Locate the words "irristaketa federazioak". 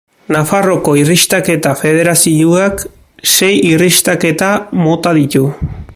1.01-2.83